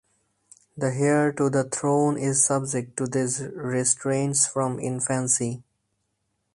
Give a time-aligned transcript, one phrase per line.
[0.75, 5.61] The heir to the throne is subject to these restraints from infancy.